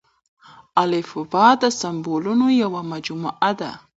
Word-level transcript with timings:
الفبې 0.83 1.47
د 1.61 1.63
سمبولونو 1.79 2.45
يوه 2.63 2.81
مجموعه 2.91 3.51
ده. 3.59 3.71